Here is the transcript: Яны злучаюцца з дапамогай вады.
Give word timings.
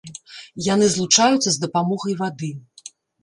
Яны 0.67 0.87
злучаюцца 0.93 1.49
з 1.57 1.63
дапамогай 1.65 2.17
вады. 2.25 2.51